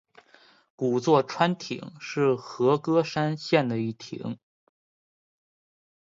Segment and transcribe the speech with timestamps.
[0.75, 4.39] 古座川町是和歌山县的一町。